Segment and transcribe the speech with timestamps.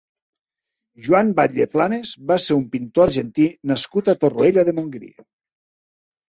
[1.07, 5.13] Juan Batlle Planas va ser un pintor argentí nascut a Torroella de Montgrí.